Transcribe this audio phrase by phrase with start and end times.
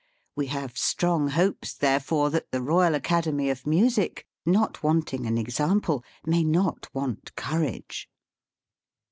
[0.35, 6.03] We have strong hopes, therefore, that the Eoyal Academy of Music, not wanting an example,
[6.25, 8.09] may not want courage.